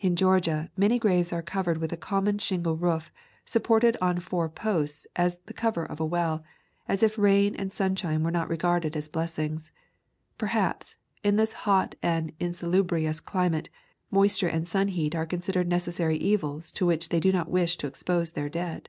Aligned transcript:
In 0.00 0.16
Georgia 0.16 0.70
many 0.74 0.98
graves 0.98 1.34
are 1.34 1.42
covered 1.42 1.76
with 1.76 1.92
a 1.92 1.96
common 1.98 2.38
shingle 2.38 2.78
roof, 2.78 3.12
supported 3.44 3.94
on 4.00 4.18
four 4.18 4.48
posts 4.48 5.06
as 5.16 5.40
the 5.40 5.52
cover 5.52 5.84
of 5.84 6.00
a 6.00 6.04
well, 6.06 6.42
as 6.88 7.02
if 7.02 7.18
rain 7.18 7.54
and 7.54 7.70
sunshine 7.70 8.22
were 8.22 8.30
not 8.30 8.48
regarded 8.48 8.96
as 8.96 9.10
blessings. 9.10 9.70
Perhaps, 10.38 10.96
in 11.22 11.36
this 11.36 11.52
hot 11.68 11.94
and 12.02 12.32
insalubrious 12.40 13.20
climate, 13.20 13.68
moisture 14.10 14.48
and 14.48 14.66
sun 14.66 14.88
heat 14.88 15.14
are 15.14 15.26
considered 15.26 15.68
necessary 15.68 16.16
evils 16.16 16.72
to 16.72 16.86
which 16.86 17.10
they 17.10 17.20
do 17.20 17.30
not 17.30 17.50
wish 17.50 17.76
to 17.76 17.86
expose 17.86 18.30
their 18.30 18.48
dead. 18.48 18.88